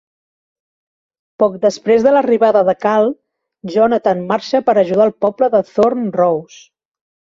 [1.43, 3.11] Poc després de l'arribada de Karl,
[3.75, 6.65] Jonatan marxa per ajudar el poble de Thorn Rose.